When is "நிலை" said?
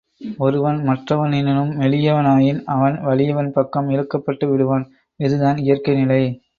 5.95-6.23